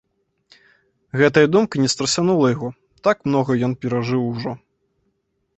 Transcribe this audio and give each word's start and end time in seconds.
Гэтая 1.19 1.43
думка 1.57 1.75
не 1.83 1.89
страсянула 1.95 2.45
яго, 2.55 2.69
так 3.09 3.17
многа 3.31 3.51
ён 3.69 3.79
перажыў 3.87 4.23
ужо. 4.33 4.51